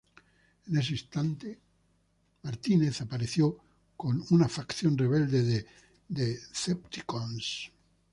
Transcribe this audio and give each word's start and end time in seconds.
En 0.65 0.77
ese 0.79 0.93
instante, 0.93 1.59
Shockwave 2.43 2.91
apareció 3.03 3.55
con 3.95 4.25
una 4.31 4.49
facción 4.49 4.97
rebelde 4.97 5.43
de 5.43 5.67
Decepticons. 6.07 7.71